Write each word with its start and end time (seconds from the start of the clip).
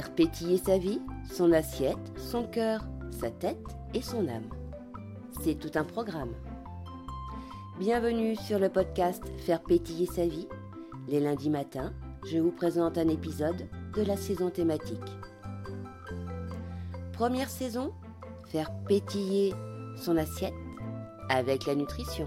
Faire 0.00 0.14
pétiller 0.14 0.56
sa 0.56 0.78
vie, 0.78 0.98
son 1.30 1.52
assiette, 1.52 1.98
son 2.16 2.44
cœur, 2.44 2.86
sa 3.10 3.30
tête 3.30 3.66
et 3.92 4.00
son 4.00 4.28
âme. 4.28 4.48
C'est 5.42 5.56
tout 5.56 5.72
un 5.74 5.84
programme. 5.84 6.32
Bienvenue 7.78 8.34
sur 8.34 8.58
le 8.58 8.70
podcast 8.70 9.22
Faire 9.44 9.62
pétiller 9.62 10.06
sa 10.06 10.26
vie. 10.26 10.48
Les 11.06 11.20
lundis 11.20 11.50
matins, 11.50 11.92
je 12.24 12.38
vous 12.38 12.50
présente 12.50 12.96
un 12.96 13.08
épisode 13.08 13.68
de 13.94 14.02
la 14.02 14.16
saison 14.16 14.48
thématique. 14.48 14.96
Première 17.12 17.50
saison, 17.50 17.92
faire 18.46 18.70
pétiller 18.88 19.52
son 19.96 20.16
assiette 20.16 20.54
avec 21.28 21.66
la 21.66 21.74
nutrition. 21.74 22.26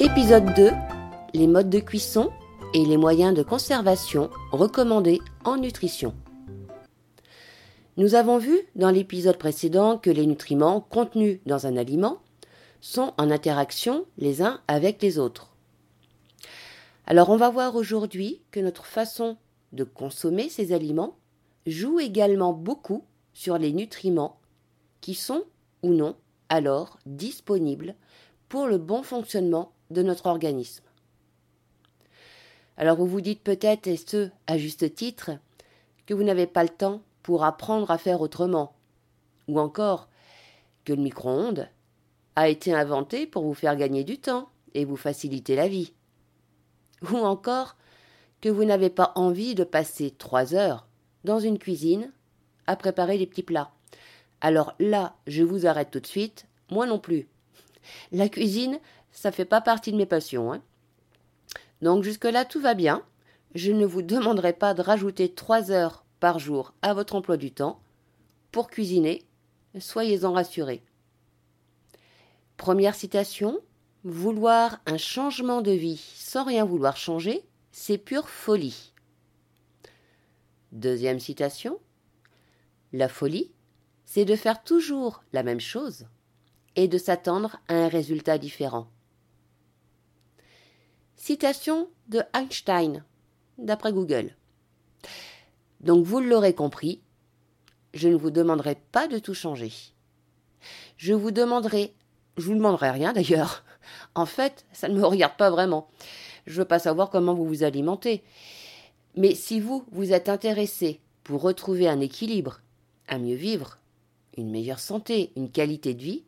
Épisode 0.00 0.54
2 0.54 0.70
Les 1.34 1.48
modes 1.48 1.70
de 1.70 1.80
cuisson 1.80 2.30
et 2.72 2.84
les 2.84 2.96
moyens 2.96 3.34
de 3.34 3.42
conservation 3.42 4.30
recommandés 4.52 5.18
en 5.44 5.56
nutrition. 5.56 6.14
Nous 7.96 8.14
avons 8.14 8.38
vu 8.38 8.56
dans 8.76 8.92
l'épisode 8.92 9.38
précédent 9.38 9.98
que 9.98 10.10
les 10.10 10.24
nutriments 10.24 10.80
contenus 10.80 11.40
dans 11.46 11.66
un 11.66 11.76
aliment 11.76 12.18
sont 12.80 13.12
en 13.18 13.28
interaction 13.32 14.04
les 14.18 14.40
uns 14.40 14.60
avec 14.68 15.02
les 15.02 15.18
autres. 15.18 15.56
Alors 17.04 17.30
on 17.30 17.36
va 17.36 17.50
voir 17.50 17.74
aujourd'hui 17.74 18.40
que 18.52 18.60
notre 18.60 18.86
façon 18.86 19.36
de 19.72 19.82
consommer 19.82 20.48
ces 20.48 20.72
aliments 20.72 21.16
joue 21.66 21.98
également 21.98 22.52
beaucoup 22.52 23.02
sur 23.32 23.58
les 23.58 23.72
nutriments 23.72 24.38
qui 25.00 25.14
sont 25.14 25.42
ou 25.82 25.92
non 25.92 26.14
alors 26.48 27.00
disponibles 27.04 27.96
pour 28.48 28.68
le 28.68 28.78
bon 28.78 29.02
fonctionnement 29.02 29.72
de 29.90 30.02
notre 30.02 30.26
organisme. 30.26 30.84
Alors 32.76 32.96
vous 32.96 33.06
vous 33.06 33.20
dites 33.20 33.42
peut-être, 33.42 33.86
et 33.86 33.96
ce 33.96 34.30
à 34.46 34.58
juste 34.58 34.94
titre, 34.94 35.32
que 36.06 36.14
vous 36.14 36.22
n'avez 36.22 36.46
pas 36.46 36.62
le 36.62 36.68
temps 36.68 37.02
pour 37.22 37.44
apprendre 37.44 37.90
à 37.90 37.98
faire 37.98 38.20
autrement, 38.20 38.74
ou 39.48 39.58
encore 39.58 40.08
que 40.84 40.92
le 40.92 41.02
micro-ondes 41.02 41.68
a 42.36 42.48
été 42.48 42.72
inventé 42.72 43.26
pour 43.26 43.42
vous 43.42 43.54
faire 43.54 43.76
gagner 43.76 44.04
du 44.04 44.18
temps 44.18 44.48
et 44.74 44.84
vous 44.84 44.96
faciliter 44.96 45.56
la 45.56 45.68
vie, 45.68 45.92
ou 47.10 47.16
encore 47.16 47.76
que 48.40 48.48
vous 48.48 48.64
n'avez 48.64 48.90
pas 48.90 49.12
envie 49.16 49.54
de 49.54 49.64
passer 49.64 50.12
trois 50.12 50.54
heures 50.54 50.86
dans 51.24 51.40
une 51.40 51.58
cuisine 51.58 52.12
à 52.66 52.76
préparer 52.76 53.18
des 53.18 53.26
petits 53.26 53.42
plats. 53.42 53.72
Alors 54.40 54.74
là, 54.78 55.16
je 55.26 55.42
vous 55.42 55.66
arrête 55.66 55.90
tout 55.90 56.00
de 56.00 56.06
suite, 56.06 56.46
moi 56.70 56.86
non 56.86 57.00
plus. 57.00 57.26
La 58.12 58.28
cuisine, 58.28 58.78
ça 59.12 59.32
fait 59.32 59.44
pas 59.44 59.60
partie 59.60 59.92
de 59.92 59.96
mes 59.96 60.06
passions. 60.06 60.52
Hein. 60.52 60.62
Donc 61.82 62.02
jusque-là, 62.04 62.44
tout 62.44 62.60
va 62.60 62.74
bien. 62.74 63.02
Je 63.54 63.72
ne 63.72 63.86
vous 63.86 64.02
demanderai 64.02 64.52
pas 64.52 64.74
de 64.74 64.82
rajouter 64.82 65.32
trois 65.32 65.70
heures 65.70 66.04
par 66.20 66.38
jour 66.38 66.74
à 66.82 66.94
votre 66.94 67.14
emploi 67.14 67.36
du 67.36 67.52
temps 67.52 67.80
pour 68.52 68.68
cuisiner. 68.68 69.24
Soyez-en 69.78 70.32
rassurés. 70.32 70.82
Première 72.56 72.94
citation. 72.94 73.60
Vouloir 74.04 74.80
un 74.86 74.96
changement 74.96 75.60
de 75.60 75.72
vie 75.72 76.00
sans 76.14 76.44
rien 76.44 76.64
vouloir 76.64 76.96
changer, 76.96 77.44
c'est 77.72 77.98
pure 77.98 78.28
folie. 78.28 78.92
Deuxième 80.70 81.18
citation. 81.18 81.80
La 82.92 83.08
folie, 83.08 83.50
c'est 84.04 84.24
de 84.24 84.36
faire 84.36 84.62
toujours 84.62 85.22
la 85.32 85.42
même 85.42 85.60
chose 85.60 86.06
et 86.76 86.88
de 86.88 86.96
s'attendre 86.96 87.58
à 87.68 87.74
un 87.74 87.88
résultat 87.88 88.38
différent. 88.38 88.88
Citation 91.18 91.88
de 92.08 92.22
Einstein, 92.32 93.04
d'après 93.58 93.92
Google. 93.92 94.36
Donc 95.80 96.04
vous 96.04 96.20
l'aurez 96.20 96.54
compris, 96.54 97.02
je 97.92 98.08
ne 98.08 98.14
vous 98.14 98.30
demanderai 98.30 98.76
pas 98.92 99.08
de 99.08 99.18
tout 99.18 99.34
changer. 99.34 99.72
Je 100.96 101.12
vous 101.12 101.32
demanderai, 101.32 101.92
je 102.36 102.44
vous 102.44 102.54
demanderai 102.54 102.90
rien 102.90 103.12
d'ailleurs. 103.12 103.64
En 104.14 104.26
fait, 104.26 104.64
ça 104.72 104.88
ne 104.88 104.96
me 104.96 105.04
regarde 105.04 105.36
pas 105.36 105.50
vraiment. 105.50 105.88
Je 106.46 106.60
veux 106.60 106.68
pas 106.68 106.78
savoir 106.78 107.10
comment 107.10 107.34
vous 107.34 107.46
vous 107.46 107.64
alimentez. 107.64 108.22
Mais 109.16 109.34
si 109.34 109.58
vous, 109.58 109.84
vous 109.90 110.12
êtes 110.12 110.28
intéressé 110.28 111.00
pour 111.24 111.42
retrouver 111.42 111.88
un 111.88 112.00
équilibre, 112.00 112.60
à 113.08 113.18
mieux 113.18 113.34
vivre, 113.34 113.78
une 114.36 114.50
meilleure 114.50 114.80
santé, 114.80 115.32
une 115.34 115.50
qualité 115.50 115.94
de 115.94 116.02
vie, 116.02 116.24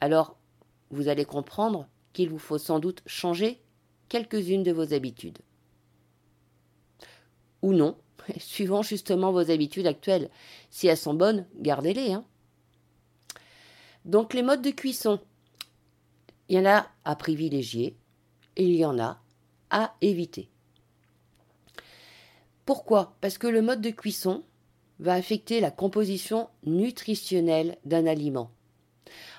alors 0.00 0.36
vous 0.90 1.08
allez 1.08 1.24
comprendre 1.24 1.88
qu'il 2.18 2.30
vous 2.30 2.40
faut 2.40 2.58
sans 2.58 2.80
doute 2.80 3.00
changer 3.06 3.60
quelques-unes 4.08 4.64
de 4.64 4.72
vos 4.72 4.92
habitudes. 4.92 5.38
Ou 7.62 7.72
non, 7.72 7.96
suivant 8.38 8.82
justement 8.82 9.30
vos 9.30 9.52
habitudes 9.52 9.86
actuelles. 9.86 10.28
Si 10.68 10.88
elles 10.88 10.96
sont 10.96 11.14
bonnes, 11.14 11.46
gardez-les. 11.60 12.14
Hein. 12.14 12.24
Donc 14.04 14.34
les 14.34 14.42
modes 14.42 14.62
de 14.62 14.72
cuisson, 14.72 15.20
il 16.48 16.56
y 16.56 16.58
en 16.58 16.66
a 16.66 16.88
à 17.04 17.14
privilégier 17.14 17.96
et 18.56 18.64
il 18.64 18.74
y 18.74 18.84
en 18.84 18.98
a 18.98 19.22
à 19.70 19.94
éviter. 20.00 20.48
Pourquoi? 22.64 23.16
Parce 23.20 23.38
que 23.38 23.46
le 23.46 23.62
mode 23.62 23.80
de 23.80 23.90
cuisson 23.90 24.42
va 24.98 25.14
affecter 25.14 25.60
la 25.60 25.70
composition 25.70 26.48
nutritionnelle 26.64 27.78
d'un 27.84 28.06
aliment. 28.06 28.50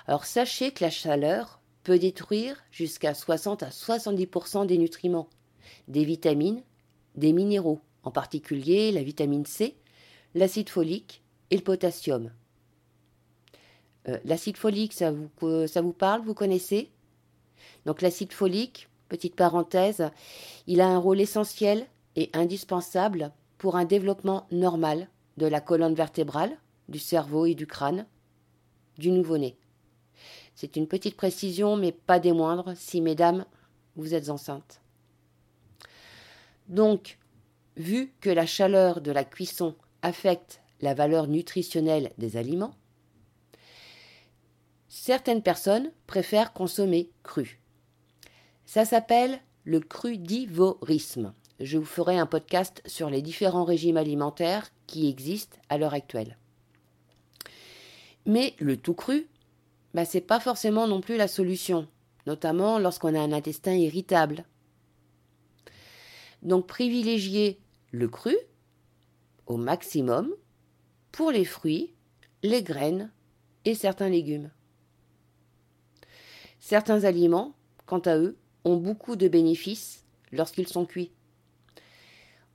Alors 0.06 0.24
sachez 0.24 0.72
que 0.72 0.82
la 0.82 0.90
chaleur 0.90 1.59
peut 1.82 1.98
détruire 1.98 2.62
jusqu'à 2.70 3.14
60 3.14 3.62
à 3.62 3.68
70% 3.68 4.66
des 4.66 4.78
nutriments, 4.78 5.28
des 5.88 6.04
vitamines, 6.04 6.62
des 7.16 7.32
minéraux, 7.32 7.80
en 8.02 8.10
particulier 8.10 8.92
la 8.92 9.02
vitamine 9.02 9.46
C, 9.46 9.76
l'acide 10.34 10.68
folique 10.68 11.22
et 11.50 11.56
le 11.56 11.62
potassium. 11.62 12.30
Euh, 14.08 14.18
l'acide 14.24 14.56
folique, 14.56 14.92
ça 14.92 15.12
ça 15.66 15.82
vous 15.82 15.92
parle, 15.92 16.22
vous 16.22 16.34
connaissez? 16.34 16.90
Donc 17.86 18.02
l'acide 18.02 18.32
folique, 18.32 18.88
petite 19.08 19.36
parenthèse, 19.36 20.10
il 20.66 20.80
a 20.80 20.88
un 20.88 20.98
rôle 20.98 21.20
essentiel 21.20 21.86
et 22.16 22.30
indispensable 22.32 23.32
pour 23.58 23.76
un 23.76 23.84
développement 23.84 24.46
normal 24.50 25.08
de 25.36 25.46
la 25.46 25.60
colonne 25.60 25.94
vertébrale, 25.94 26.56
du 26.88 26.98
cerveau 26.98 27.46
et 27.46 27.54
du 27.54 27.66
crâne, 27.66 28.06
du 28.98 29.10
nouveau-né. 29.10 29.56
C'est 30.60 30.76
une 30.76 30.88
petite 30.88 31.16
précision, 31.16 31.74
mais 31.74 31.90
pas 31.90 32.20
des 32.20 32.32
moindres, 32.32 32.74
si 32.76 33.00
mesdames, 33.00 33.46
vous 33.96 34.12
êtes 34.12 34.28
enceintes. 34.28 34.82
Donc, 36.68 37.16
vu 37.78 38.12
que 38.20 38.28
la 38.28 38.44
chaleur 38.44 39.00
de 39.00 39.10
la 39.10 39.24
cuisson 39.24 39.74
affecte 40.02 40.60
la 40.82 40.92
valeur 40.92 41.28
nutritionnelle 41.28 42.12
des 42.18 42.36
aliments, 42.36 42.74
certaines 44.90 45.42
personnes 45.42 45.92
préfèrent 46.06 46.52
consommer 46.52 47.08
cru. 47.22 47.62
Ça 48.66 48.84
s'appelle 48.84 49.40
le 49.64 49.80
crudivorisme. 49.80 51.32
Je 51.58 51.78
vous 51.78 51.86
ferai 51.86 52.18
un 52.18 52.26
podcast 52.26 52.82
sur 52.84 53.08
les 53.08 53.22
différents 53.22 53.64
régimes 53.64 53.96
alimentaires 53.96 54.68
qui 54.86 55.08
existent 55.08 55.56
à 55.70 55.78
l'heure 55.78 55.94
actuelle. 55.94 56.36
Mais 58.26 58.54
le 58.58 58.76
tout 58.76 58.92
cru 58.92 59.29
bah, 59.94 60.04
c'est 60.04 60.20
pas 60.20 60.40
forcément 60.40 60.86
non 60.86 61.00
plus 61.00 61.16
la 61.16 61.28
solution, 61.28 61.88
notamment 62.26 62.78
lorsqu'on 62.78 63.14
a 63.14 63.20
un 63.20 63.32
intestin 63.32 63.74
irritable. 63.74 64.44
Donc 66.42 66.66
privilégiez 66.66 67.58
le 67.90 68.08
cru 68.08 68.36
au 69.46 69.56
maximum 69.56 70.30
pour 71.12 71.30
les 71.30 71.44
fruits, 71.44 71.92
les 72.42 72.62
graines 72.62 73.10
et 73.64 73.74
certains 73.74 74.08
légumes. 74.08 74.50
Certains 76.60 77.04
aliments, 77.04 77.54
quant 77.86 77.98
à 78.00 78.16
eux, 78.16 78.36
ont 78.64 78.76
beaucoup 78.76 79.16
de 79.16 79.28
bénéfices 79.28 80.04
lorsqu'ils 80.30 80.68
sont 80.68 80.86
cuits. 80.86 81.10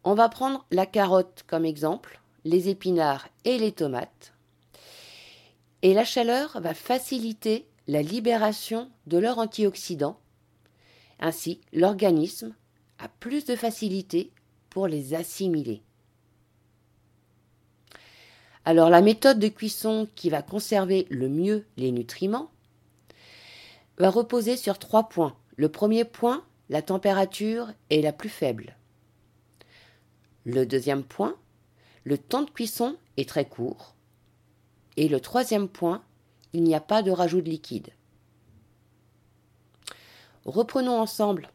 On 0.03 0.13
va 0.13 0.29
prendre 0.29 0.65
la 0.71 0.85
carotte 0.85 1.43
comme 1.47 1.65
exemple, 1.65 2.21
les 2.43 2.69
épinards 2.69 3.27
et 3.43 3.57
les 3.57 3.71
tomates. 3.71 4.34
Et 5.85 5.93
la 5.93 6.03
chaleur 6.03 6.59
va 6.61 6.73
faciliter 6.73 7.67
la 7.85 8.01
libération 8.01 8.89
de 9.05 9.19
leurs 9.19 9.37
antioxydants. 9.37 10.19
Ainsi, 11.19 11.61
l'organisme 11.73 12.55
a 12.97 13.07
plus 13.07 13.45
de 13.45 13.55
facilité 13.55 14.31
pour 14.71 14.87
les 14.87 15.13
assimiler. 15.13 15.83
Alors 18.65 18.89
la 18.89 19.01
méthode 19.01 19.37
de 19.37 19.47
cuisson 19.47 20.09
qui 20.15 20.31
va 20.31 20.41
conserver 20.41 21.05
le 21.11 21.29
mieux 21.29 21.67
les 21.77 21.91
nutriments 21.91 22.49
va 23.99 24.09
reposer 24.09 24.57
sur 24.57 24.79
trois 24.79 25.07
points. 25.07 25.37
Le 25.55 25.69
premier 25.69 26.03
point, 26.03 26.43
la 26.69 26.81
température 26.81 27.71
est 27.91 28.01
la 28.01 28.11
plus 28.11 28.29
faible. 28.29 28.75
Le 30.45 30.65
deuxième 30.65 31.03
point, 31.03 31.35
le 32.05 32.17
temps 32.17 32.41
de 32.41 32.49
cuisson 32.49 32.97
est 33.17 33.29
très 33.29 33.45
court. 33.45 33.94
Et 34.97 35.07
le 35.07 35.19
troisième 35.19 35.67
point, 35.67 36.03
il 36.53 36.63
n'y 36.63 36.75
a 36.75 36.81
pas 36.81 37.01
de 37.01 37.11
rajout 37.11 37.41
de 37.41 37.49
liquide. 37.49 37.89
Reprenons 40.45 40.99
ensemble 40.99 41.49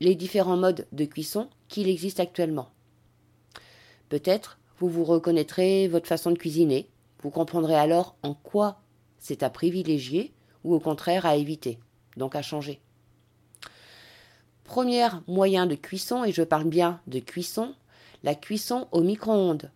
les 0.00 0.14
différents 0.14 0.56
modes 0.56 0.86
de 0.92 1.04
cuisson 1.04 1.48
qu'il 1.68 1.88
existe 1.88 2.20
actuellement. 2.20 2.70
Peut-être 4.08 4.58
vous 4.78 4.88
vous 4.88 5.04
reconnaîtrez 5.04 5.88
votre 5.88 6.06
façon 6.06 6.30
de 6.30 6.38
cuisiner, 6.38 6.88
vous 7.22 7.30
comprendrez 7.30 7.74
alors 7.74 8.16
en 8.22 8.34
quoi 8.34 8.80
c'est 9.18 9.42
à 9.42 9.50
privilégier 9.50 10.32
ou 10.62 10.74
au 10.74 10.80
contraire 10.80 11.26
à 11.26 11.36
éviter, 11.36 11.78
donc 12.16 12.36
à 12.36 12.42
changer. 12.42 12.80
Premier 14.64 15.08
moyen 15.26 15.66
de 15.66 15.74
cuisson, 15.74 16.24
et 16.24 16.32
je 16.32 16.42
parle 16.42 16.64
bien 16.64 17.00
de 17.06 17.18
cuisson, 17.18 17.74
la 18.22 18.34
cuisson 18.34 18.88
au 18.92 19.02
micro-ondes. 19.02 19.70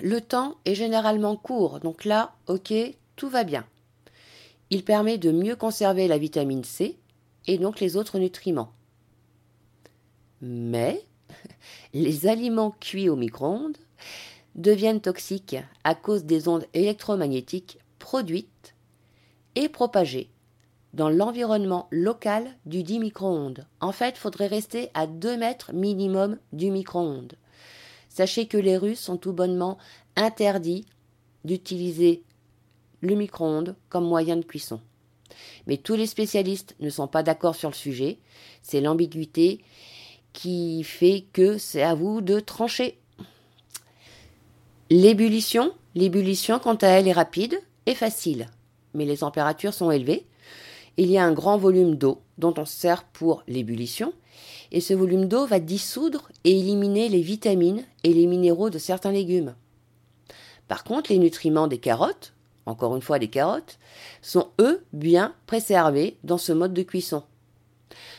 Le 0.00 0.20
temps 0.20 0.56
est 0.64 0.74
généralement 0.74 1.36
court, 1.36 1.80
donc 1.80 2.04
là, 2.04 2.34
ok, 2.46 2.72
tout 3.16 3.28
va 3.28 3.44
bien. 3.44 3.66
Il 4.70 4.84
permet 4.84 5.18
de 5.18 5.30
mieux 5.32 5.56
conserver 5.56 6.08
la 6.08 6.18
vitamine 6.18 6.64
C 6.64 6.98
et 7.46 7.58
donc 7.58 7.80
les 7.80 7.96
autres 7.96 8.18
nutriments. 8.18 8.72
Mais 10.40 11.04
les 11.94 12.26
aliments 12.26 12.74
cuits 12.80 13.08
au 13.08 13.16
micro-ondes 13.16 13.76
deviennent 14.54 15.00
toxiques 15.00 15.56
à 15.84 15.94
cause 15.94 16.24
des 16.24 16.48
ondes 16.48 16.66
électromagnétiques 16.74 17.78
produites 17.98 18.74
et 19.54 19.68
propagées 19.68 20.30
dans 20.94 21.08
l'environnement 21.08 21.88
local 21.90 22.50
du 22.66 22.82
dit 22.82 22.98
micro-ondes. 22.98 23.66
En 23.80 23.92
fait, 23.92 24.16
il 24.16 24.18
faudrait 24.18 24.46
rester 24.46 24.90
à 24.94 25.06
2 25.06 25.36
mètres 25.36 25.72
minimum 25.72 26.38
du 26.52 26.70
micro-ondes. 26.70 27.34
Sachez 28.12 28.46
que 28.46 28.58
les 28.58 28.76
Russes 28.76 29.00
sont 29.00 29.16
tout 29.16 29.32
bonnement 29.32 29.78
interdits 30.16 30.84
d'utiliser 31.46 32.22
le 33.00 33.14
micro-ondes 33.14 33.74
comme 33.88 34.04
moyen 34.04 34.36
de 34.36 34.44
cuisson. 34.44 34.80
Mais 35.66 35.78
tous 35.78 35.94
les 35.94 36.06
spécialistes 36.06 36.76
ne 36.80 36.90
sont 36.90 37.08
pas 37.08 37.22
d'accord 37.22 37.54
sur 37.54 37.70
le 37.70 37.74
sujet. 37.74 38.18
C'est 38.60 38.82
l'ambiguïté 38.82 39.64
qui 40.34 40.84
fait 40.84 41.24
que 41.32 41.56
c'est 41.56 41.82
à 41.82 41.94
vous 41.94 42.20
de 42.20 42.38
trancher. 42.38 42.98
L'ébullition, 44.90 45.72
l'ébullition 45.94 46.58
quant 46.58 46.74
à 46.74 46.88
elle 46.88 47.08
est 47.08 47.12
rapide 47.12 47.58
et 47.86 47.94
facile, 47.94 48.50
mais 48.92 49.06
les 49.06 49.18
températures 49.18 49.72
sont 49.72 49.90
élevées. 49.90 50.26
Il 50.98 51.10
y 51.10 51.16
a 51.16 51.24
un 51.24 51.32
grand 51.32 51.56
volume 51.56 51.96
d'eau 51.96 52.20
dont 52.36 52.52
on 52.58 52.66
se 52.66 52.76
sert 52.76 53.04
pour 53.04 53.42
l'ébullition, 53.48 54.12
et 54.72 54.80
ce 54.80 54.94
volume 54.94 55.26
d'eau 55.26 55.46
va 55.46 55.60
dissoudre 55.60 56.28
et 56.44 56.58
éliminer 56.58 57.08
les 57.08 57.20
vitamines 57.20 57.84
et 58.02 58.12
les 58.12 58.26
minéraux 58.26 58.70
de 58.70 58.78
certains 58.78 59.12
légumes. 59.12 59.54
Par 60.66 60.82
contre, 60.82 61.12
les 61.12 61.18
nutriments 61.18 61.68
des 61.68 61.78
carottes, 61.78 62.32
encore 62.64 62.96
une 62.96 63.02
fois 63.02 63.18
des 63.18 63.28
carottes, 63.28 63.78
sont 64.22 64.48
eux 64.60 64.82
bien 64.92 65.34
préservés 65.46 66.16
dans 66.24 66.38
ce 66.38 66.52
mode 66.52 66.72
de 66.72 66.82
cuisson. 66.82 67.22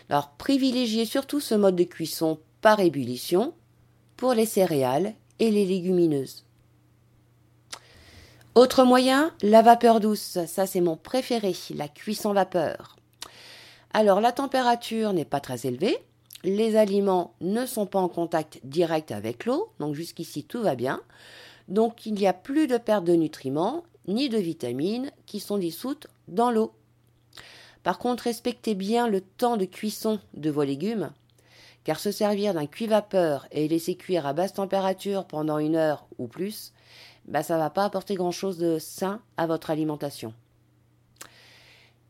Alors 0.09 0.29
privilégiez 0.37 1.05
surtout 1.05 1.39
ce 1.39 1.55
mode 1.55 1.75
de 1.75 1.83
cuisson 1.83 2.39
par 2.61 2.79
ébullition 2.79 3.53
pour 4.15 4.33
les 4.33 4.45
céréales 4.45 5.15
et 5.39 5.49
les 5.49 5.65
légumineuses. 5.65 6.45
Autre 8.53 8.83
moyen, 8.83 9.33
la 9.41 9.63
vapeur 9.63 9.99
douce. 9.99 10.37
Ça, 10.45 10.67
c'est 10.67 10.81
mon 10.81 10.95
préféré, 10.95 11.55
la 11.73 11.87
cuisson 11.87 12.33
vapeur. 12.33 12.95
Alors, 13.95 14.21
la 14.21 14.31
température 14.31 15.11
n'est 15.13 15.25
pas 15.25 15.39
très 15.39 15.65
élevée. 15.65 15.97
Les 16.43 16.75
aliments 16.75 17.35
ne 17.39 17.65
sont 17.65 17.85
pas 17.85 17.99
en 17.99 18.09
contact 18.09 18.59
direct 18.63 19.11
avec 19.11 19.45
l'eau. 19.45 19.71
Donc, 19.79 19.95
jusqu'ici, 19.95 20.43
tout 20.43 20.61
va 20.61 20.75
bien. 20.75 21.01
Donc, 21.67 22.05
il 22.05 22.13
n'y 22.13 22.27
a 22.27 22.33
plus 22.33 22.67
de 22.67 22.77
perte 22.77 23.05
de 23.05 23.13
nutriments 23.13 23.83
ni 24.07 24.27
de 24.27 24.37
vitamines 24.37 25.11
qui 25.25 25.39
sont 25.39 25.57
dissoutes 25.57 26.07
dans 26.27 26.51
l'eau. 26.51 26.73
Par 27.83 27.97
contre, 27.97 28.23
respectez 28.23 28.75
bien 28.75 29.07
le 29.07 29.21
temps 29.21 29.57
de 29.57 29.65
cuisson 29.65 30.19
de 30.33 30.49
vos 30.49 30.63
légumes, 30.63 31.11
car 31.83 31.99
se 31.99 32.11
servir 32.11 32.53
d'un 32.53 32.65
cuit-vapeur 32.65 33.47
et 33.51 33.67
laisser 33.67 33.95
cuire 33.95 34.25
à 34.25 34.33
basse 34.33 34.53
température 34.53 35.25
pendant 35.25 35.59
une 35.59 35.75
heure 35.75 36.07
ou 36.17 36.27
plus, 36.27 36.73
bah, 37.25 37.43
ça 37.43 37.55
ne 37.55 37.59
va 37.59 37.69
pas 37.69 37.85
apporter 37.85 38.15
grand-chose 38.15 38.57
de 38.57 38.79
sain 38.79 39.21
à 39.37 39.47
votre 39.47 39.69
alimentation. 39.69 40.33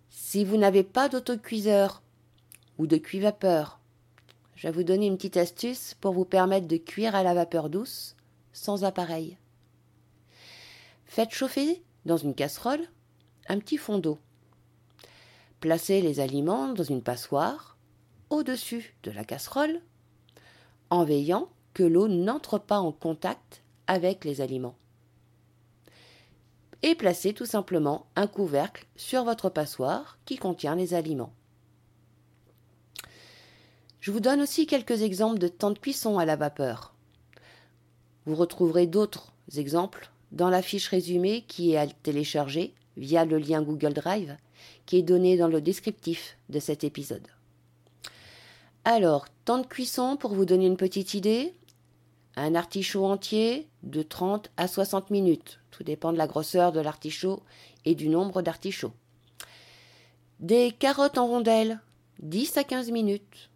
Si 0.09 0.45
vous 0.45 0.57
n'avez 0.57 0.83
pas 0.83 1.09
d'autocuiseur 1.09 2.01
ou 2.79 2.87
de 2.87 2.97
cuit-vapeur, 2.97 3.79
je 4.55 4.67
vais 4.67 4.73
vous 4.73 4.83
donner 4.83 5.07
une 5.07 5.17
petite 5.17 5.37
astuce 5.37 5.95
pour 5.99 6.13
vous 6.13 6.25
permettre 6.25 6.67
de 6.67 6.77
cuire 6.77 7.15
à 7.15 7.23
la 7.23 7.33
vapeur 7.33 7.69
douce 7.69 8.15
sans 8.53 8.83
appareil. 8.83 9.37
Faites 11.05 11.31
chauffer 11.31 11.83
dans 12.05 12.17
une 12.17 12.35
casserole 12.35 12.87
un 13.47 13.59
petit 13.59 13.77
fond 13.77 13.97
d'eau. 13.97 14.19
Placez 15.59 16.01
les 16.01 16.19
aliments 16.19 16.73
dans 16.73 16.83
une 16.83 17.01
passoire 17.01 17.77
au-dessus 18.29 18.95
de 19.03 19.11
la 19.11 19.23
casserole 19.23 19.81
en 20.89 21.03
veillant 21.03 21.49
que 21.73 21.83
l'eau 21.83 22.07
n'entre 22.07 22.57
pas 22.57 22.79
en 22.79 22.91
contact 22.91 23.63
avec 23.87 24.25
les 24.25 24.41
aliments. 24.41 24.75
Et 26.81 26.95
placez 26.95 27.33
tout 27.33 27.45
simplement 27.45 28.07
un 28.15 28.27
couvercle 28.27 28.85
sur 28.95 29.23
votre 29.23 29.49
passoire 29.49 30.17
qui 30.25 30.37
contient 30.37 30.75
les 30.75 30.93
aliments. 30.93 31.33
Je 34.03 34.11
vous 34.11 34.19
donne 34.19 34.41
aussi 34.41 34.67
quelques 34.67 35.01
exemples 35.01 35.39
de 35.39 35.47
temps 35.47 35.71
de 35.71 35.79
cuisson 35.79 36.17
à 36.17 36.25
la 36.25 36.35
vapeur. 36.35 36.93
Vous 38.25 38.35
retrouverez 38.35 38.85
d'autres 38.85 39.31
exemples 39.55 40.11
dans 40.33 40.49
la 40.49 40.61
fiche 40.61 40.89
résumée 40.89 41.45
qui 41.47 41.71
est 41.71 41.77
à 41.77 41.87
télécharger 41.87 42.73
via 42.97 43.23
le 43.23 43.37
lien 43.37 43.61
Google 43.61 43.93
Drive 43.93 44.35
qui 44.85 44.97
est 44.97 45.03
donné 45.03 45.37
dans 45.37 45.47
le 45.47 45.61
descriptif 45.61 46.37
de 46.49 46.59
cet 46.59 46.83
épisode. 46.83 47.25
Alors, 48.83 49.25
temps 49.45 49.59
de 49.59 49.67
cuisson 49.67 50.17
pour 50.17 50.33
vous 50.33 50.43
donner 50.43 50.65
une 50.65 50.75
petite 50.75 51.13
idée. 51.13 51.53
Un 52.35 52.55
artichaut 52.55 53.05
entier 53.05 53.69
de 53.83 54.01
30 54.03 54.51
à 54.57 54.67
60 54.67 55.11
minutes. 55.11 55.61
Tout 55.71 55.83
dépend 55.83 56.11
de 56.11 56.17
la 56.17 56.27
grosseur 56.27 56.73
de 56.73 56.81
l'artichaut 56.81 57.41
et 57.85 57.95
du 57.95 58.09
nombre 58.09 58.41
d'artichauts. 58.41 58.91
Des 60.41 60.73
carottes 60.77 61.17
en 61.17 61.27
rondelles, 61.27 61.79
10 62.19 62.57
à 62.57 62.65
15 62.65 62.91
minutes. 62.91 63.49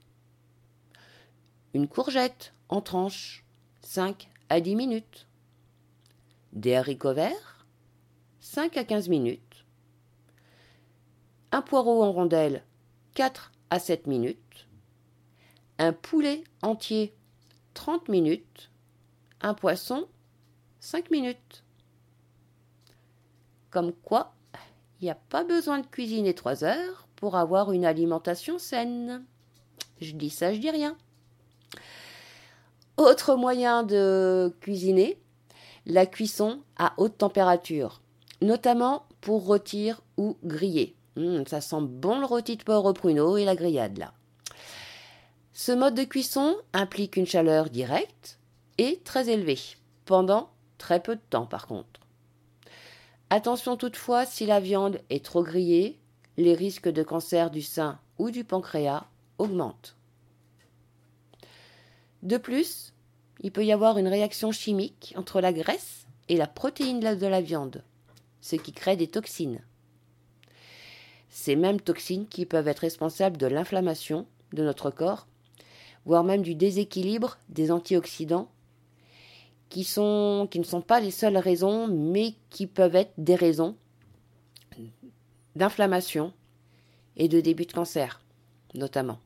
Une 1.77 1.87
courgette 1.87 2.53
en 2.69 2.81
tranches, 2.81 3.45
5 3.83 4.31
à 4.49 4.61
10 4.61 4.75
minutes 4.75 5.27
des 6.51 6.73
haricots 6.73 7.13
verts, 7.13 7.67
5 8.39 8.77
à 8.77 8.83
15 8.83 9.09
minutes, 9.09 9.63
un 11.51 11.61
poireau 11.61 12.01
en 12.01 12.11
rondelles, 12.11 12.63
4 13.13 13.51
à 13.69 13.77
7 13.77 14.07
minutes, 14.07 14.67
un 15.77 15.93
poulet 15.93 16.43
entier, 16.63 17.13
30 17.75 18.09
minutes, 18.09 18.71
un 19.41 19.53
poisson, 19.53 20.07
5 20.79 21.11
minutes. 21.11 21.63
Comme 23.69 23.93
quoi, 23.93 24.33
il 24.99 25.03
n'y 25.03 25.11
a 25.11 25.15
pas 25.29 25.43
besoin 25.43 25.81
de 25.81 25.85
cuisiner 25.85 26.33
3 26.33 26.63
heures 26.63 27.07
pour 27.15 27.35
avoir 27.35 27.71
une 27.71 27.85
alimentation 27.85 28.57
saine. 28.57 29.23
Je 30.01 30.13
dis 30.13 30.31
ça, 30.31 30.55
je 30.55 30.59
dis 30.59 30.71
rien. 30.71 30.97
Autre 33.07 33.35
moyen 33.35 33.83
de 33.83 34.53
cuisiner, 34.59 35.17
la 35.85 36.05
cuisson 36.05 36.59
à 36.75 36.93
haute 36.97 37.17
température, 37.17 38.01
notamment 38.41 39.05
pour 39.21 39.45
rôtir 39.45 40.01
ou 40.17 40.35
griller. 40.43 40.93
Hum, 41.15 41.47
ça 41.47 41.61
sent 41.61 41.79
bon 41.79 42.19
le 42.19 42.25
rôti 42.25 42.57
de 42.57 42.63
porc 42.65 42.83
au 42.83 42.91
pruneau 42.91 43.37
et 43.37 43.45
la 43.45 43.55
grillade 43.55 43.97
là. 43.97 44.11
Ce 45.53 45.71
mode 45.71 45.95
de 45.95 46.03
cuisson 46.03 46.57
implique 46.73 47.15
une 47.15 47.25
chaleur 47.25 47.69
directe 47.69 48.39
et 48.77 48.99
très 49.05 49.29
élevée, 49.29 49.77
pendant 50.03 50.49
très 50.77 51.01
peu 51.01 51.15
de 51.15 51.21
temps 51.29 51.45
par 51.45 51.65
contre. 51.65 52.01
Attention 53.29 53.77
toutefois, 53.77 54.25
si 54.25 54.45
la 54.45 54.59
viande 54.59 54.99
est 55.09 55.23
trop 55.23 55.43
grillée, 55.43 55.97
les 56.35 56.55
risques 56.55 56.89
de 56.89 57.03
cancer 57.03 57.51
du 57.51 57.61
sein 57.61 57.99
ou 58.17 58.31
du 58.31 58.43
pancréas 58.43 59.05
augmentent. 59.37 59.95
De 62.21 62.35
plus, 62.35 62.91
il 63.41 63.51
peut 63.51 63.65
y 63.65 63.71
avoir 63.71 63.97
une 63.97 64.07
réaction 64.07 64.51
chimique 64.51 65.13
entre 65.17 65.41
la 65.41 65.53
graisse 65.53 66.07
et 66.29 66.37
la 66.37 66.47
protéine 66.47 66.99
de 66.99 67.27
la 67.27 67.41
viande, 67.41 67.83
ce 68.41 68.55
qui 68.55 68.71
crée 68.71 68.95
des 68.95 69.07
toxines. 69.07 69.61
Ces 71.29 71.55
mêmes 71.55 71.81
toxines 71.81 72.27
qui 72.27 72.45
peuvent 72.45 72.67
être 72.67 72.79
responsables 72.79 73.37
de 73.37 73.47
l'inflammation 73.47 74.25
de 74.53 74.63
notre 74.63 74.89
corps, 74.89 75.27
voire 76.05 76.23
même 76.23 76.41
du 76.41 76.55
déséquilibre 76.55 77.37
des 77.49 77.71
antioxydants, 77.71 78.49
qui, 79.69 79.81
ne 79.81 80.63
sont 80.63 80.83
pas 80.85 80.99
les 80.99 81.11
seules 81.11 81.37
raisons, 81.37 81.87
mais 81.87 82.35
qui 82.49 82.67
peuvent 82.67 82.95
être 82.95 83.11
des 83.17 83.35
raisons 83.35 83.75
d'inflammation 85.55 86.33
et 87.17 87.27
de 87.27 87.41
début 87.41 87.65
de 87.65 87.73
cancer, 87.73 88.21
notamment. 88.73 89.19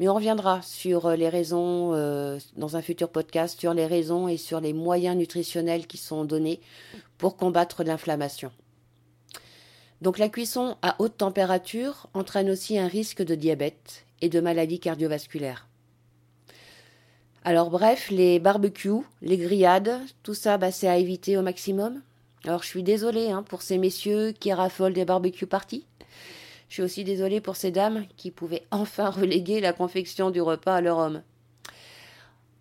Mais 0.00 0.08
on 0.08 0.14
reviendra 0.14 0.62
sur 0.62 1.04
euh, 1.04 1.14
les 1.14 1.28
raisons 1.28 1.92
euh, 1.92 2.38
dans 2.56 2.74
un 2.74 2.80
futur 2.80 3.10
podcast, 3.10 3.60
sur 3.60 3.74
les 3.74 3.84
raisons 3.84 4.28
et 4.28 4.38
sur 4.38 4.58
les 4.58 4.72
moyens 4.72 5.14
nutritionnels 5.14 5.86
qui 5.86 5.98
sont 5.98 6.24
donnés 6.24 6.58
pour 7.18 7.36
combattre 7.36 7.84
l'inflammation. 7.84 8.50
Donc 10.00 10.16
la 10.16 10.30
cuisson 10.30 10.78
à 10.80 10.96
haute 11.00 11.18
température 11.18 12.08
entraîne 12.14 12.48
aussi 12.48 12.78
un 12.78 12.86
risque 12.86 13.22
de 13.22 13.34
diabète 13.34 14.06
et 14.22 14.30
de 14.30 14.40
maladies 14.40 14.80
cardiovasculaires. 14.80 15.68
Alors 17.44 17.68
bref, 17.68 18.10
les 18.10 18.38
barbecues, 18.38 19.04
les 19.20 19.36
grillades, 19.36 20.00
tout 20.22 20.32
ça, 20.32 20.56
bah, 20.56 20.72
c'est 20.72 20.88
à 20.88 20.96
éviter 20.96 21.36
au 21.36 21.42
maximum. 21.42 22.00
Alors 22.44 22.62
je 22.62 22.68
suis 22.68 22.82
désolée 22.82 23.30
hein, 23.30 23.42
pour 23.42 23.60
ces 23.60 23.76
messieurs 23.76 24.32
qui 24.32 24.50
raffolent 24.50 24.94
des 24.94 25.04
barbecues 25.04 25.46
parties. 25.46 25.84
Je 26.70 26.74
suis 26.74 26.82
aussi 26.82 27.02
désolée 27.02 27.40
pour 27.40 27.56
ces 27.56 27.72
dames 27.72 28.06
qui 28.16 28.30
pouvaient 28.30 28.64
enfin 28.70 29.10
reléguer 29.10 29.60
la 29.60 29.72
confection 29.72 30.30
du 30.30 30.40
repas 30.40 30.76
à 30.76 30.80
leur 30.80 30.98
homme. 30.98 31.22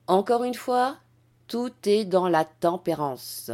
Encore 0.08 0.44
une 0.44 0.56
fois, 0.56 0.98
tout 1.48 1.72
est 1.86 2.06
dans 2.06 2.28
la 2.28 2.44
tempérance. 2.44 3.52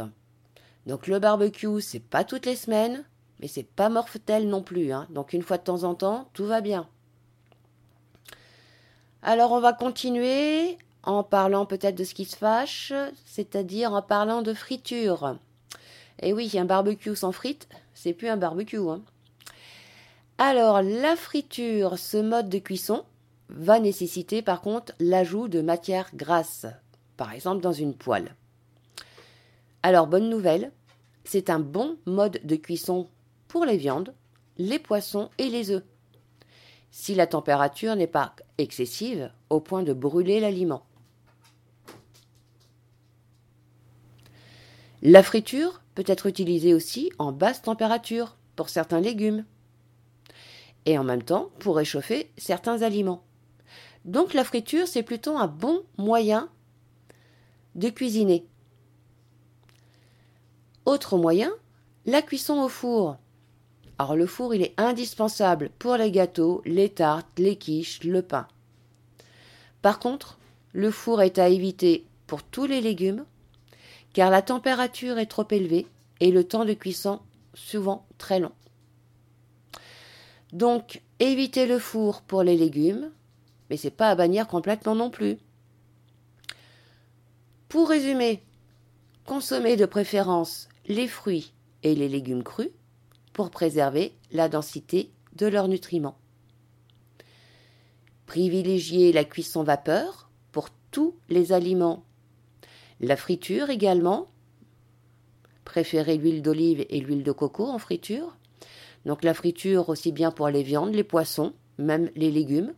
Donc 0.86 1.08
le 1.08 1.18
barbecue, 1.18 1.82
c'est 1.82 2.00
pas 2.00 2.24
toutes 2.24 2.46
les 2.46 2.56
semaines, 2.56 3.04
mais 3.38 3.48
c'est 3.48 3.68
pas 3.68 3.90
mortel 3.90 4.48
non 4.48 4.62
plus. 4.62 4.92
Hein. 4.92 5.06
Donc 5.10 5.34
une 5.34 5.42
fois 5.42 5.58
de 5.58 5.62
temps 5.62 5.84
en 5.84 5.94
temps, 5.94 6.30
tout 6.32 6.46
va 6.46 6.62
bien. 6.62 6.88
Alors 9.20 9.52
on 9.52 9.60
va 9.60 9.74
continuer 9.74 10.78
en 11.02 11.22
parlant 11.22 11.66
peut-être 11.66 11.96
de 11.96 12.04
ce 12.04 12.14
qui 12.14 12.24
se 12.24 12.36
fâche, 12.36 12.94
c'est-à-dire 13.26 13.92
en 13.92 14.00
parlant 14.00 14.40
de 14.40 14.54
friture. 14.54 15.36
Et 16.22 16.32
oui, 16.32 16.50
un 16.56 16.64
barbecue 16.64 17.14
sans 17.14 17.32
frites, 17.32 17.68
c'est 17.92 18.14
plus 18.14 18.28
un 18.28 18.38
barbecue. 18.38 18.78
Hein. 18.78 19.02
Alors, 20.38 20.82
la 20.82 21.16
friture, 21.16 21.98
ce 21.98 22.18
mode 22.18 22.50
de 22.50 22.58
cuisson, 22.58 23.04
va 23.48 23.80
nécessiter 23.80 24.42
par 24.42 24.60
contre 24.60 24.92
l'ajout 25.00 25.48
de 25.48 25.62
matière 25.62 26.10
grasse, 26.14 26.66
par 27.16 27.32
exemple 27.32 27.62
dans 27.62 27.72
une 27.72 27.94
poêle. 27.94 28.34
Alors, 29.82 30.06
bonne 30.06 30.28
nouvelle, 30.28 30.72
c'est 31.24 31.48
un 31.48 31.58
bon 31.58 31.96
mode 32.04 32.38
de 32.44 32.56
cuisson 32.56 33.08
pour 33.48 33.64
les 33.64 33.78
viandes, 33.78 34.12
les 34.58 34.78
poissons 34.78 35.30
et 35.38 35.48
les 35.48 35.70
œufs, 35.70 35.84
si 36.90 37.14
la 37.14 37.26
température 37.26 37.96
n'est 37.96 38.06
pas 38.06 38.34
excessive 38.58 39.30
au 39.48 39.60
point 39.60 39.84
de 39.84 39.94
brûler 39.94 40.40
l'aliment. 40.40 40.84
La 45.00 45.22
friture 45.22 45.80
peut 45.94 46.04
être 46.06 46.26
utilisée 46.26 46.74
aussi 46.74 47.10
en 47.18 47.32
basse 47.32 47.62
température 47.62 48.36
pour 48.54 48.68
certains 48.68 49.00
légumes 49.00 49.46
et 50.86 50.96
en 50.96 51.04
même 51.04 51.22
temps 51.22 51.50
pour 51.58 51.76
réchauffer 51.76 52.30
certains 52.38 52.82
aliments. 52.82 53.22
Donc 54.04 54.34
la 54.34 54.44
friture, 54.44 54.86
c'est 54.86 55.02
plutôt 55.02 55.36
un 55.36 55.48
bon 55.48 55.82
moyen 55.98 56.48
de 57.74 57.90
cuisiner. 57.90 58.46
Autre 60.84 61.18
moyen, 61.18 61.50
la 62.06 62.22
cuisson 62.22 62.62
au 62.62 62.68
four. 62.68 63.16
Alors 63.98 64.14
le 64.14 64.26
four, 64.26 64.54
il 64.54 64.62
est 64.62 64.74
indispensable 64.78 65.70
pour 65.78 65.96
les 65.96 66.12
gâteaux, 66.12 66.62
les 66.64 66.88
tartes, 66.88 67.26
les 67.38 67.56
quiches, 67.56 68.04
le 68.04 68.22
pain. 68.22 68.46
Par 69.82 69.98
contre, 69.98 70.38
le 70.72 70.90
four 70.90 71.22
est 71.22 71.38
à 71.38 71.48
éviter 71.48 72.06
pour 72.26 72.42
tous 72.42 72.66
les 72.66 72.80
légumes, 72.80 73.24
car 74.12 74.30
la 74.30 74.42
température 74.42 75.18
est 75.18 75.26
trop 75.26 75.46
élevée 75.50 75.86
et 76.20 76.30
le 76.30 76.44
temps 76.44 76.64
de 76.64 76.74
cuisson 76.74 77.20
souvent 77.54 78.06
très 78.18 78.38
long. 78.38 78.52
Donc, 80.56 81.02
évitez 81.20 81.66
le 81.66 81.78
four 81.78 82.22
pour 82.22 82.42
les 82.42 82.56
légumes, 82.56 83.12
mais 83.68 83.76
c'est 83.76 83.90
pas 83.90 84.08
à 84.08 84.14
bannir 84.14 84.46
complètement 84.46 84.94
non 84.94 85.10
plus. 85.10 85.36
Pour 87.68 87.90
résumer, 87.90 88.42
consommez 89.26 89.76
de 89.76 89.84
préférence 89.84 90.70
les 90.86 91.08
fruits 91.08 91.52
et 91.82 91.94
les 91.94 92.08
légumes 92.08 92.42
crus 92.42 92.70
pour 93.34 93.50
préserver 93.50 94.14
la 94.32 94.48
densité 94.48 95.10
de 95.34 95.46
leurs 95.46 95.68
nutriments. 95.68 96.16
Privilégiez 98.24 99.12
la 99.12 99.26
cuisson 99.26 99.62
vapeur 99.62 100.30
pour 100.52 100.70
tous 100.90 101.14
les 101.28 101.52
aliments. 101.52 102.02
La 103.00 103.18
friture 103.18 103.68
également. 103.68 104.28
Préférez 105.66 106.16
l'huile 106.16 106.40
d'olive 106.40 106.86
et 106.88 107.00
l'huile 107.00 107.24
de 107.24 107.32
coco 107.32 107.66
en 107.66 107.78
friture. 107.78 108.38
Donc 109.06 109.22
la 109.22 109.34
friture 109.34 109.88
aussi 109.88 110.10
bien 110.10 110.32
pour 110.32 110.48
les 110.48 110.64
viandes, 110.64 110.92
les 110.92 111.04
poissons, 111.04 111.54
même 111.78 112.10
les 112.16 112.32
légumes. 112.32 112.74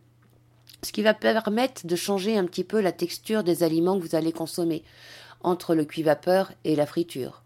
Ce 0.83 0.93
qui 0.93 1.03
va 1.03 1.15
permettre 1.15 1.87
de 1.87 1.97
changer 1.97 2.37
un 2.37 2.45
petit 2.45 2.65
peu 2.65 2.81
la 2.81 2.93
texture 2.93 3.43
des 3.43 3.63
aliments 3.63 3.99
que 3.99 4.05
vous 4.05 4.15
allez 4.15 4.31
consommer 4.31 4.85
entre 5.41 5.75
le 5.75 5.87
cuit 5.87 6.03
vapeur 6.03 6.53
et 6.65 6.77
la 6.77 6.85
friture. 6.85 7.43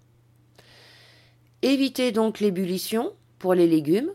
Évitez 1.63 2.11
donc 2.11 2.41
l'ébullition 2.41 3.13
pour 3.39 3.55
les 3.55 3.69
légumes, 3.69 4.11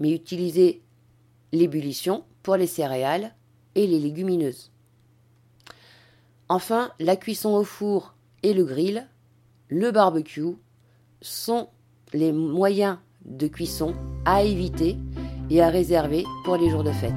mais 0.00 0.12
utilisez 0.12 0.82
l'ébullition 1.52 2.24
pour 2.42 2.56
les 2.56 2.66
céréales 2.66 3.34
et 3.74 3.86
les 3.86 3.98
légumineuses. 3.98 4.70
Enfin, 6.50 6.92
la 6.98 7.16
cuisson 7.16 7.54
au 7.54 7.64
four 7.64 8.14
et 8.42 8.52
le 8.52 8.64
grill, 8.64 9.08
le 9.68 9.90
barbecue 9.92 10.56
sont 11.22 11.70
les 12.12 12.32
moyens 12.32 12.98
de 13.24 13.46
cuisson 13.46 13.94
à 14.24 14.42
éviter 14.42 14.96
et 15.50 15.62
à 15.62 15.68
réserver 15.68 16.24
pour 16.44 16.56
les 16.56 16.70
jours 16.70 16.84
de 16.84 16.92
fête. 16.92 17.14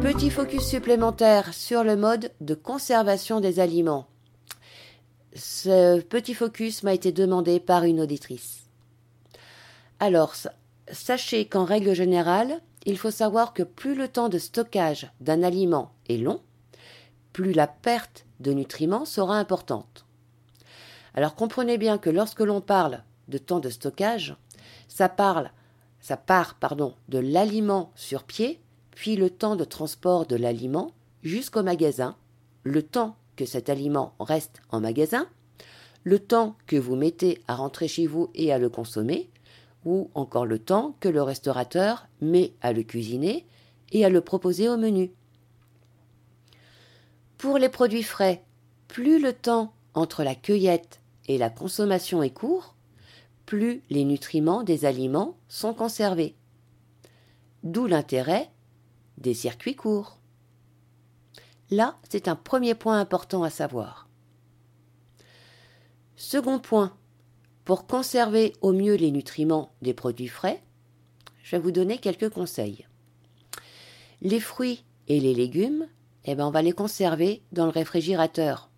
Petit 0.00 0.30
focus 0.30 0.62
supplémentaire 0.62 1.52
sur 1.52 1.84
le 1.84 1.96
mode 1.96 2.32
de 2.40 2.54
conservation 2.54 3.40
des 3.40 3.60
aliments. 3.60 4.06
Ce 5.34 6.00
petit 6.00 6.34
focus 6.34 6.82
m'a 6.82 6.94
été 6.94 7.12
demandé 7.12 7.60
par 7.60 7.84
une 7.84 8.00
auditrice. 8.00 8.62
Alors, 10.00 10.34
sachez 10.90 11.44
qu'en 11.46 11.64
règle 11.64 11.94
générale, 11.94 12.60
il 12.84 12.98
faut 12.98 13.10
savoir 13.10 13.52
que 13.52 13.62
plus 13.62 13.94
le 13.94 14.08
temps 14.08 14.28
de 14.28 14.38
stockage 14.38 15.10
d'un 15.20 15.42
aliment 15.42 15.92
est 16.08 16.16
long, 16.16 16.40
plus 17.32 17.52
la 17.52 17.66
perte 17.66 18.26
de 18.40 18.52
nutriments 18.52 19.04
sera 19.04 19.38
importante. 19.38 20.04
Alors 21.14 21.34
comprenez 21.34 21.78
bien 21.78 21.98
que 21.98 22.10
lorsque 22.10 22.40
l'on 22.40 22.60
parle 22.60 23.02
de 23.28 23.38
temps 23.38 23.60
de 23.60 23.70
stockage, 23.70 24.36
ça 24.88 25.08
parle 25.08 25.50
ça 26.00 26.16
part 26.16 26.54
pardon, 26.54 26.94
de 27.08 27.18
l'aliment 27.18 27.92
sur 27.94 28.24
pied, 28.24 28.60
puis 28.92 29.16
le 29.16 29.30
temps 29.30 29.56
de 29.56 29.64
transport 29.64 30.26
de 30.26 30.36
l'aliment 30.36 30.92
jusqu'au 31.22 31.62
magasin, 31.62 32.16
le 32.62 32.82
temps 32.82 33.16
que 33.36 33.44
cet 33.44 33.68
aliment 33.68 34.14
reste 34.18 34.60
en 34.70 34.80
magasin, 34.80 35.26
le 36.04 36.18
temps 36.18 36.56
que 36.66 36.76
vous 36.76 36.96
mettez 36.96 37.42
à 37.46 37.56
rentrer 37.56 37.88
chez 37.88 38.06
vous 38.06 38.30
et 38.34 38.52
à 38.52 38.58
le 38.58 38.68
consommer, 38.68 39.28
ou 39.84 40.10
encore 40.14 40.46
le 40.46 40.58
temps 40.58 40.96
que 41.00 41.08
le 41.08 41.22
restaurateur 41.22 42.06
met 42.20 42.52
à 42.60 42.72
le 42.72 42.82
cuisiner 42.82 43.46
et 43.92 44.04
à 44.04 44.08
le 44.08 44.20
proposer 44.20 44.68
au 44.68 44.76
menu. 44.76 45.12
Pour 47.38 47.58
les 47.58 47.68
produits 47.68 48.02
frais, 48.02 48.42
plus 48.88 49.20
le 49.20 49.32
temps 49.32 49.72
entre 49.94 50.24
la 50.24 50.34
cueillette 50.34 51.00
et 51.26 51.38
la 51.38 51.50
consommation 51.50 52.22
est 52.22 52.30
court, 52.30 52.74
plus 53.46 53.82
les 53.90 54.04
nutriments 54.04 54.62
des 54.62 54.84
aliments 54.84 55.36
sont 55.48 55.72
conservés. 55.72 56.34
D'où 57.62 57.86
l'intérêt 57.86 58.50
des 59.18 59.34
circuits 59.34 59.74
courts. 59.74 60.18
Là, 61.70 61.96
c'est 62.08 62.28
un 62.28 62.36
premier 62.36 62.74
point 62.74 62.98
important 62.98 63.42
à 63.42 63.50
savoir. 63.50 64.08
Second 66.16 66.58
point, 66.58 66.96
pour 67.68 67.86
conserver 67.86 68.54
au 68.62 68.72
mieux 68.72 68.94
les 68.94 69.10
nutriments 69.10 69.74
des 69.82 69.92
produits 69.92 70.26
frais, 70.26 70.62
je 71.42 71.54
vais 71.54 71.60
vous 71.60 71.70
donner 71.70 71.98
quelques 71.98 72.30
conseils. 72.30 72.86
Les 74.22 74.40
fruits 74.40 74.84
et 75.06 75.20
les 75.20 75.34
légumes, 75.34 75.86
eh 76.24 76.34
ben 76.34 76.46
on 76.46 76.50
va 76.50 76.62
les 76.62 76.72
conserver 76.72 77.42
dans 77.52 77.66
le 77.66 77.70
réfrigérateur. 77.70 78.70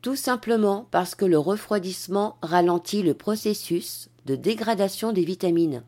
Tout 0.00 0.16
simplement 0.16 0.88
parce 0.90 1.14
que 1.14 1.24
le 1.24 1.38
refroidissement 1.38 2.38
ralentit 2.42 3.04
le 3.04 3.14
processus 3.14 4.08
de 4.26 4.34
dégradation 4.34 5.12
des 5.12 5.24
vitamines. 5.24 5.84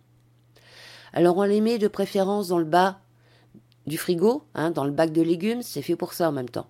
Alors 1.14 1.38
on 1.38 1.42
les 1.42 1.61
met 1.61 1.78
de 1.78 1.88
préférence 1.88 2.47
dans 2.47 2.61
le 2.61 2.64
bas 2.64 3.00
du 3.88 3.99
frigo, 3.99 4.44
hein, 4.54 4.71
dans 4.71 4.85
le 4.85 4.92
bac 4.92 5.11
de 5.11 5.23
légumes, 5.23 5.62
c'est 5.62 5.83
fait 5.83 5.97
pour 5.97 6.12
ça 6.12 6.28
en 6.28 6.33
même 6.33 6.49
temps. 6.49 6.68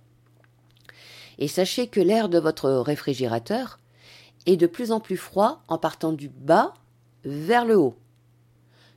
Et 1.37 1.49
sachez 1.49 1.89
que 1.89 2.01
l'air 2.01 2.31
de 2.31 2.39
votre 2.39 2.71
réfrigérateur 2.71 3.79
est 4.47 4.57
de 4.57 4.67
plus 4.67 4.93
en 4.93 5.01
plus 5.01 5.17
froid 5.17 5.63
en 5.69 5.79
partant 5.79 6.13
du 6.13 6.29
bas 6.29 6.75
vers 7.25 7.65
le 7.65 7.77
haut. 7.77 7.97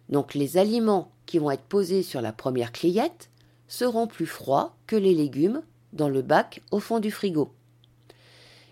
Donc 0.09 0.33
les 0.33 0.57
aliments 0.57 1.11
qui 1.25 1.39
vont 1.39 1.51
être 1.51 1.63
posés 1.63 2.03
sur 2.03 2.21
la 2.21 2.31
première 2.31 2.71
cliette 2.71 3.29
seront 3.67 4.07
plus 4.07 4.25
froids 4.25 4.75
que 4.87 4.95
les 4.95 5.13
légumes 5.13 5.61
dans 5.93 6.09
le 6.09 6.21
bac 6.21 6.61
au 6.71 6.79
fond 6.79 6.99
du 6.99 7.11
frigo. 7.11 7.53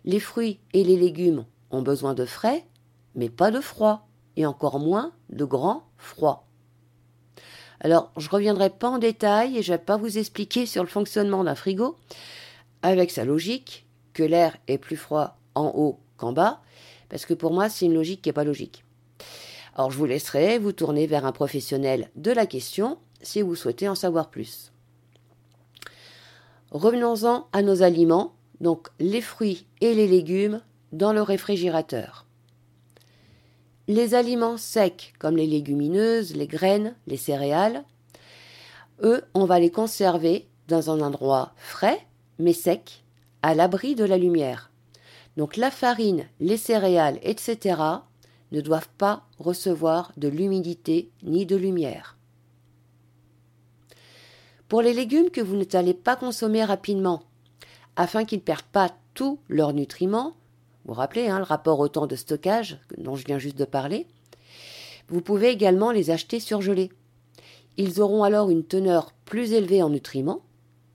Les 0.05 0.19
fruits 0.19 0.59
et 0.73 0.83
les 0.83 0.97
légumes 0.97 1.45
ont 1.71 1.81
besoin 1.81 2.13
de 2.13 2.25
frais, 2.25 2.65
mais 3.15 3.29
pas 3.29 3.51
de 3.51 3.59
froid, 3.59 4.07
et 4.37 4.45
encore 4.45 4.79
moins 4.79 5.13
de 5.29 5.45
grand 5.45 5.87
froid. 5.97 6.47
Alors, 7.79 8.11
je 8.17 8.27
ne 8.27 8.31
reviendrai 8.31 8.69
pas 8.69 8.89
en 8.89 8.97
détail 8.97 9.57
et 9.57 9.63
je 9.63 9.71
ne 9.71 9.77
vais 9.77 9.83
pas 9.83 9.97
vous 9.97 10.17
expliquer 10.17 10.65
sur 10.65 10.83
le 10.83 10.89
fonctionnement 10.89 11.43
d'un 11.43 11.55
frigo, 11.55 11.97
avec 12.81 13.11
sa 13.11 13.25
logique, 13.25 13.85
que 14.13 14.23
l'air 14.23 14.55
est 14.67 14.77
plus 14.77 14.95
froid 14.95 15.37
en 15.55 15.71
haut 15.75 15.99
qu'en 16.17 16.33
bas, 16.33 16.61
parce 17.09 17.25
que 17.25 17.33
pour 17.33 17.53
moi, 17.53 17.69
c'est 17.69 17.85
une 17.85 17.93
logique 17.93 18.21
qui 18.21 18.29
n'est 18.29 18.33
pas 18.33 18.43
logique. 18.43 18.83
Alors, 19.75 19.91
je 19.91 19.97
vous 19.97 20.05
laisserai 20.05 20.57
vous 20.57 20.71
tourner 20.71 21.05
vers 21.07 21.25
un 21.25 21.31
professionnel 21.31 22.09
de 22.15 22.31
la 22.31 22.45
question 22.45 22.97
si 23.21 23.41
vous 23.41 23.55
souhaitez 23.55 23.89
en 23.89 23.95
savoir 23.95 24.29
plus. 24.29 24.71
Revenons-en 26.71 27.47
à 27.53 27.61
nos 27.61 27.83
aliments, 27.83 28.33
donc 28.61 28.87
les 28.99 29.21
fruits 29.21 29.65
et 29.81 29.93
les 29.93 30.07
légumes 30.07 30.61
dans 30.91 31.13
le 31.13 31.21
réfrigérateur. 31.21 32.25
Les 33.87 34.15
aliments 34.15 34.57
secs, 34.57 35.13
comme 35.19 35.37
les 35.37 35.45
légumineuses, 35.45 36.35
les 36.35 36.47
graines, 36.47 36.95
les 37.05 37.17
céréales, 37.17 37.83
eux, 39.03 39.23
on 39.33 39.45
va 39.45 39.59
les 39.59 39.71
conserver 39.71 40.47
dans 40.67 40.89
un 40.89 41.01
endroit 41.01 41.53
frais, 41.57 41.99
mais 42.39 42.53
sec, 42.53 43.03
à 43.41 43.53
l'abri 43.53 43.93
de 43.93 44.05
la 44.05 44.17
lumière. 44.17 44.71
Donc 45.37 45.57
la 45.57 45.71
farine, 45.71 46.25
les 46.39 46.57
céréales, 46.57 47.19
etc., 47.21 47.81
ne 48.51 48.61
doivent 48.61 48.89
pas 48.97 49.23
recevoir 49.37 50.11
de 50.17 50.27
l'humidité 50.27 51.09
ni 51.23 51.45
de 51.45 51.55
lumière. 51.55 52.17
Pour 54.67 54.81
les 54.81 54.93
légumes 54.93 55.29
que 55.29 55.41
vous 55.41 55.57
n'allez 55.57 55.93
pas 55.93 56.15
consommer 56.15 56.63
rapidement, 56.63 57.23
afin 57.95 58.25
qu'ils 58.25 58.39
ne 58.39 58.43
perdent 58.43 58.63
pas 58.63 58.91
tous 59.13 59.39
leurs 59.47 59.73
nutriments, 59.73 60.35
vous 60.85 60.93
rappelez 60.93 61.27
hein, 61.27 61.37
le 61.37 61.43
rapport 61.43 61.79
au 61.79 61.87
temps 61.87 62.07
de 62.07 62.15
stockage 62.15 62.79
dont 62.97 63.15
je 63.15 63.25
viens 63.25 63.39
juste 63.39 63.57
de 63.57 63.65
parler, 63.65 64.07
vous 65.07 65.21
pouvez 65.21 65.49
également 65.49 65.91
les 65.91 66.09
acheter 66.09 66.39
surgelés. 66.39 66.91
Ils 67.77 68.01
auront 68.01 68.23
alors 68.23 68.49
une 68.49 68.63
teneur 68.63 69.13
plus 69.25 69.53
élevée 69.53 69.83
en 69.83 69.89
nutriments 69.89 70.41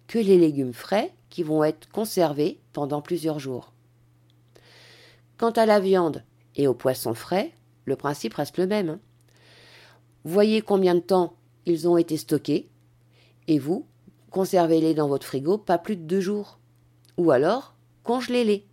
que 0.06 0.18
les 0.18 0.38
légumes 0.38 0.72
frais 0.72 1.12
qui 1.28 1.42
vont 1.42 1.62
être 1.62 1.88
conservés 1.90 2.58
pendant 2.72 3.02
plusieurs 3.02 3.38
jours. 3.38 3.69
Quant 5.40 5.52
à 5.52 5.64
la 5.64 5.80
viande 5.80 6.22
et 6.54 6.66
aux 6.66 6.74
poissons 6.74 7.14
frais, 7.14 7.54
le 7.86 7.96
principe 7.96 8.34
reste 8.34 8.58
le 8.58 8.66
même. 8.66 8.90
Hein. 8.90 9.00
Voyez 10.22 10.60
combien 10.60 10.94
de 10.94 11.00
temps 11.00 11.32
ils 11.64 11.88
ont 11.88 11.96
été 11.96 12.18
stockés 12.18 12.68
et 13.48 13.58
vous, 13.58 13.86
conservez-les 14.30 14.92
dans 14.92 15.08
votre 15.08 15.26
frigo 15.26 15.56
pas 15.56 15.78
plus 15.78 15.96
de 15.96 16.02
deux 16.02 16.20
jours. 16.20 16.58
Ou 17.16 17.30
alors, 17.30 17.74
congelez-les. 18.04 18.66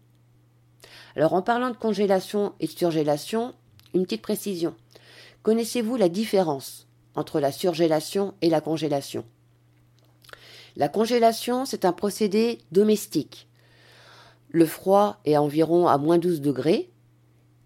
Alors 1.16 1.32
en 1.32 1.42
parlant 1.42 1.70
de 1.70 1.78
congélation 1.78 2.52
et 2.60 2.68
de 2.68 2.72
surgélation, 2.74 3.54
une 3.94 4.04
petite 4.04 4.22
précision. 4.22 4.76
Connaissez-vous 5.44 5.96
la 5.96 6.10
différence 6.10 6.86
entre 7.16 7.40
la 7.40 7.54
surgélation 7.54 8.34
et 8.42 8.50
la 8.50 8.60
congélation? 8.60 9.24
La 10.76 10.90
congélation, 10.90 11.64
c'est 11.64 11.86
un 11.86 11.94
procédé 11.94 12.58
domestique. 12.74 13.48
Le 14.58 14.66
froid 14.66 15.20
est 15.24 15.38
environ 15.38 15.86
à 15.86 16.00
moins 16.00 16.18
12 16.18 16.42
degrés 16.42 16.90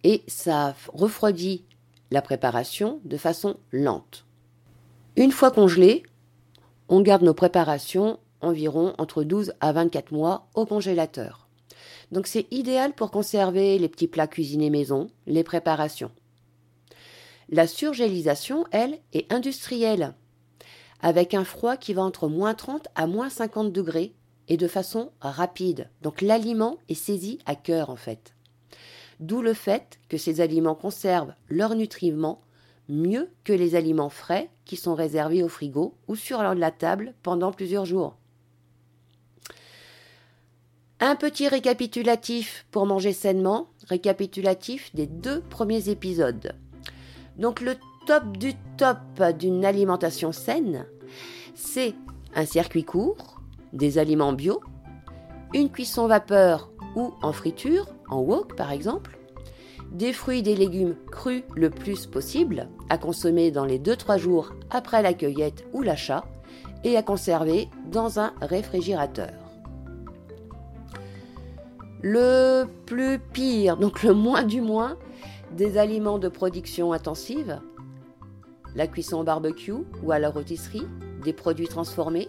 et 0.04 0.24
ça 0.28 0.76
refroidit 0.92 1.64
la 2.12 2.22
préparation 2.22 3.00
de 3.06 3.16
façon 3.16 3.56
lente. 3.72 4.26
Une 5.16 5.32
fois 5.32 5.52
congelé, 5.52 6.04
on 6.90 7.00
garde 7.00 7.22
nos 7.22 7.34
préparations 7.34 8.20
environ 8.42 8.94
entre 8.98 9.24
12 9.24 9.54
à 9.62 9.72
24 9.72 10.12
mois 10.12 10.50
au 10.54 10.66
congélateur. 10.66 11.48
Donc 12.12 12.28
c'est 12.28 12.46
idéal 12.52 12.92
pour 12.92 13.10
conserver 13.10 13.80
les 13.80 13.88
petits 13.88 14.10
plats 14.10 14.28
cuisinés 14.28 14.70
maison, 14.70 15.08
les 15.28 15.46
préparations. 15.46 16.12
La 17.48 17.68
surgélisation, 17.68 18.66
elle, 18.72 19.00
est 19.14 19.32
industrielle, 19.32 20.14
avec 21.00 21.36
un 21.36 21.46
froid 21.46 21.78
qui 21.78 21.94
va 21.94 22.02
entre 22.02 22.28
moins 22.28 22.54
30 22.54 22.90
à 22.96 23.08
moins 23.08 23.30
50 23.30 23.72
degrés 23.72 24.14
et 24.52 24.58
de 24.58 24.68
façon 24.68 25.12
rapide. 25.22 25.90
Donc 26.02 26.20
l'aliment 26.20 26.78
est 26.90 26.94
saisi 26.94 27.40
à 27.46 27.56
cœur 27.56 27.90
en 27.90 27.96
fait. 27.96 28.36
D'où 29.22 29.42
le 29.42 29.54
fait 29.54 29.98
que 30.10 30.18
ces 30.18 30.42
aliments 30.42 30.76
conservent 30.76 31.34
leurs 31.48 31.74
nutriments 31.74 32.42
mieux 32.90 33.30
que 33.46 33.54
les 33.54 33.76
aliments 33.76 34.10
frais 34.10 34.50
qui 34.66 34.76
sont 34.76 34.94
réservés 34.94 35.42
au 35.42 35.48
frigo 35.48 35.96
ou 36.10 36.18
sur 36.18 36.44
la 36.44 36.72
table 36.72 37.14
pendant 37.24 37.54
plusieurs 37.54 37.86
jours. 37.86 38.18
Un 41.00 41.16
petit 41.16 41.48
récapitulatif 41.48 42.66
pour 42.72 42.86
manger 42.86 43.14
sainement, 43.14 43.70
récapitulatif 43.88 44.94
des 44.94 45.08
deux 45.08 45.40
premiers 45.40 45.88
épisodes. 45.88 46.52
Donc 47.38 47.62
le 47.62 47.76
top 48.06 48.36
du 48.36 48.54
top 48.76 49.00
d'une 49.40 49.64
alimentation 49.64 50.34
saine, 50.34 50.86
c'est 51.56 51.96
un 52.36 52.46
circuit 52.46 52.84
court, 52.84 53.41
des 53.74 53.98
aliments 53.98 54.34
bio, 54.34 54.62
une 55.54 55.70
cuisson 55.70 56.08
vapeur 56.08 56.72
ou 56.96 57.14
en 57.22 57.32
friture, 57.32 57.88
en 58.10 58.20
wok 58.20 58.56
par 58.56 58.72
exemple, 58.72 59.18
des 59.92 60.14
fruits 60.14 60.40
et 60.40 60.42
des 60.42 60.56
légumes 60.56 60.96
crus 61.12 61.44
le 61.56 61.70
plus 61.70 62.06
possible, 62.06 62.70
à 62.90 62.98
consommer 62.98 63.52
dans 63.52 63.66
les 63.66 63.80
2-3 63.80 64.18
jours 64.18 64.54
après 64.70 65.02
la 65.02 65.14
cueillette 65.14 65.66
ou 65.74 65.82
l'achat, 65.82 66.26
et 66.84 66.98
à 66.98 67.04
conserver 67.04 67.70
dans 67.92 68.20
un 68.20 68.34
réfrigérateur. 68.42 69.34
Le 72.02 72.66
plus 72.86 73.20
pire, 73.20 73.78
donc 73.78 74.02
le 74.02 74.14
moins 74.14 74.44
du 74.44 74.62
moins, 74.62 74.98
des 75.56 75.78
aliments 75.78 76.18
de 76.18 76.30
production 76.30 76.94
intensive, 76.94 77.60
la 78.74 78.88
cuisson 78.88 79.24
barbecue 79.24 79.74
ou 80.02 80.12
à 80.12 80.18
la 80.18 80.30
rôtisserie, 80.30 80.88
des 81.24 81.34
produits 81.34 81.68
transformés, 81.68 82.28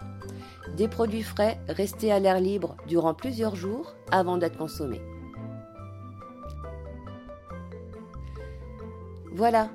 des 0.76 0.88
produits 0.88 1.22
frais 1.22 1.60
restés 1.68 2.12
à 2.12 2.18
l'air 2.18 2.40
libre 2.40 2.76
durant 2.86 3.14
plusieurs 3.14 3.56
jours 3.56 3.94
avant 4.10 4.38
d'être 4.38 4.58
consommés. 4.58 5.02
Voilà, 9.34 9.70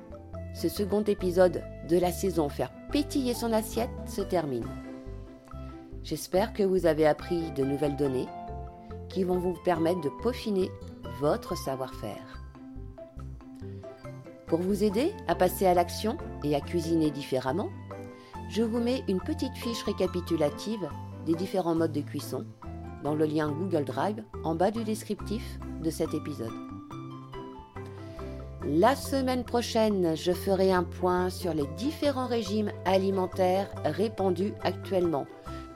ce 0.54 0.68
second 0.68 1.02
épisode 1.02 1.62
de 1.88 1.98
la 1.98 2.12
saison 2.12 2.48
Faire 2.48 2.72
pétiller 2.90 3.34
son 3.34 3.52
assiette 3.52 3.90
se 4.06 4.22
termine. 4.22 4.66
J'espère 6.04 6.52
que 6.52 6.62
vous 6.62 6.86
avez 6.86 7.06
appris 7.06 7.50
de 7.52 7.64
nouvelles 7.64 7.96
données 7.96 8.28
qui 9.08 9.24
vont 9.24 9.38
vous 9.38 9.54
permettre 9.64 10.00
de 10.00 10.10
peaufiner 10.22 10.70
votre 11.20 11.56
savoir-faire. 11.56 12.42
Pour 14.46 14.60
vous 14.60 14.84
aider 14.84 15.12
à 15.26 15.34
passer 15.34 15.66
à 15.66 15.74
l'action 15.74 16.16
et 16.44 16.54
à 16.54 16.60
cuisiner 16.60 17.10
différemment, 17.10 17.68
je 18.48 18.62
vous 18.62 18.80
mets 18.80 19.04
une 19.08 19.20
petite 19.20 19.54
fiche 19.54 19.82
récapitulative 19.82 20.88
des 21.26 21.34
différents 21.34 21.74
modes 21.74 21.92
de 21.92 22.00
cuisson 22.00 22.46
dans 23.04 23.14
le 23.14 23.26
lien 23.26 23.50
Google 23.50 23.84
Drive 23.84 24.24
en 24.44 24.54
bas 24.54 24.70
du 24.70 24.84
descriptif 24.84 25.58
de 25.82 25.90
cet 25.90 26.14
épisode. 26.14 26.52
La 28.64 28.96
semaine 28.96 29.44
prochaine, 29.44 30.16
je 30.16 30.32
ferai 30.32 30.72
un 30.72 30.82
point 30.82 31.30
sur 31.30 31.54
les 31.54 31.66
différents 31.76 32.26
régimes 32.26 32.72
alimentaires 32.84 33.70
répandus 33.84 34.52
actuellement. 34.62 35.26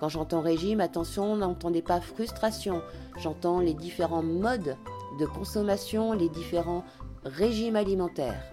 Quand 0.00 0.08
j'entends 0.08 0.40
régime, 0.40 0.80
attention, 0.80 1.36
n'entendez 1.36 1.80
pas 1.80 2.00
frustration. 2.00 2.82
J'entends 3.18 3.60
les 3.60 3.74
différents 3.74 4.22
modes 4.22 4.76
de 5.20 5.26
consommation, 5.26 6.12
les 6.12 6.28
différents 6.28 6.84
régimes 7.24 7.76
alimentaires. 7.76 8.51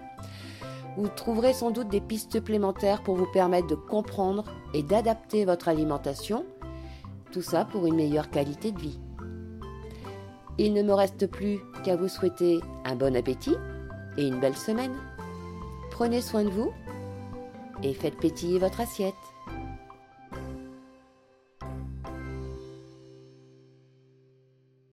Vous 0.97 1.07
trouverez 1.07 1.53
sans 1.53 1.71
doute 1.71 1.89
des 1.89 2.01
pistes 2.01 2.31
supplémentaires 2.31 3.03
pour 3.03 3.15
vous 3.15 3.31
permettre 3.31 3.67
de 3.67 3.75
comprendre 3.75 4.43
et 4.73 4.83
d'adapter 4.83 5.45
votre 5.45 5.67
alimentation. 5.67 6.45
Tout 7.31 7.41
ça 7.41 7.65
pour 7.65 7.85
une 7.85 7.95
meilleure 7.95 8.29
qualité 8.29 8.71
de 8.71 8.79
vie. 8.79 8.99
Il 10.57 10.73
ne 10.73 10.83
me 10.83 10.93
reste 10.93 11.27
plus 11.27 11.59
qu'à 11.83 11.95
vous 11.95 12.09
souhaiter 12.09 12.59
un 12.83 12.95
bon 12.95 13.15
appétit 13.15 13.55
et 14.17 14.27
une 14.27 14.39
belle 14.39 14.57
semaine. 14.57 14.95
Prenez 15.91 16.21
soin 16.21 16.43
de 16.43 16.49
vous 16.49 16.71
et 17.83 17.93
faites 17.93 18.17
pétiller 18.17 18.59
votre 18.59 18.81
assiette. 18.81 19.13